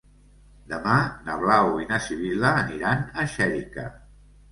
Demà 0.69 0.93
na 1.27 1.35
Blau 1.43 1.69
i 1.83 1.85
na 1.89 1.99
Sibil·la 2.05 2.53
aniran 2.63 3.05
a 3.13 3.27
Xèrica. 3.35 3.85